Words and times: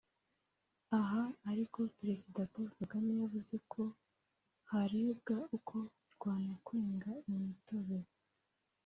aha 0.99 1.23
ariko 1.51 1.79
Perezida 1.97 2.39
Paul 2.51 2.67
Kagame 2.79 3.11
yavuze 3.21 3.55
ko 3.71 3.81
harebwa 4.71 5.35
uko 5.57 5.75
rwanakwenga 6.13 7.11
imitobe 7.31 7.99